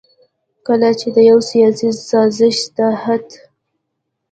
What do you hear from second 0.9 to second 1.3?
چې د